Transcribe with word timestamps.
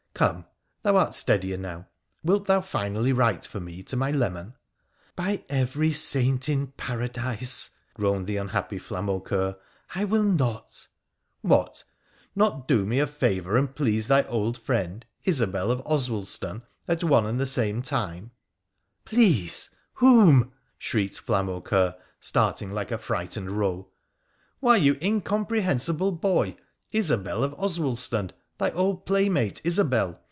'Come! 0.21 0.45
thou 0.83 0.97
art 0.97 1.15
steadier 1.15 1.57
now. 1.57 1.87
Wilt 2.23 2.45
thou 2.45 2.61
finally 2.61 3.11
write 3.11 3.43
for 3.43 3.59
me 3.59 3.81
to 3.81 3.95
my 3.95 4.11
leman?' 4.11 4.53
'By 5.15 5.43
every 5.49 5.91
saint 5.91 6.47
in 6.47 6.67
Paradise,' 6.77 7.71
groaned 7.95 8.27
the 8.27 8.37
unhappy 8.37 8.77
Flamaucoeur,' 8.77 9.57
I 9.95 10.03
will 10.03 10.21
not!'' 10.21 10.85
What! 11.41 11.83
not 12.35 12.67
do 12.67 12.85
me 12.85 12.99
a 12.99 13.07
favour 13.07 13.57
and 13.57 13.73
please 13.75 14.09
thy 14.09 14.21
old 14.25 14.59
friend, 14.59 15.07
Isobel 15.25 15.71
of 15.71 15.81
Oswaldston, 15.87 16.61
at 16.87 17.03
one 17.03 17.25
and 17.25 17.39
the 17.39 17.47
same 17.47 17.81
time?'' 17.81 18.29
Please 19.05 19.71
whom?' 19.93 20.51
shrieked 20.77 21.17
Flamaucoeur, 21.19 21.95
starting 22.19 22.71
like 22.71 22.91
a 22.91 22.99
frightened 22.99 23.49
roe.' 23.49 23.87
Why, 24.59 24.75
you 24.75 24.99
incomprehensible 25.01 26.11
boy, 26.11 26.57
Isobel 26.91 27.43
of 27.43 27.53
Oswaldston, 27.53 28.29
thy 28.57 28.69
old 28.71 29.07
playmate, 29.07 29.59
Isobel. 29.65 30.19